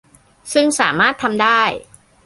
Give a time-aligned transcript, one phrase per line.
[0.53, 1.61] ซึ่งสามารถทำได้